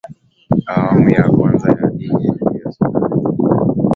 awamu 0.71 1.07
ya 1.09 1.23
kwanza 1.31 1.67
ya 1.71 1.89
ligi 1.89 2.31
kuu 2.31 2.57
ya 2.65 2.71
soka 2.71 2.99
tanzania 2.99 3.35
bara 3.37 3.81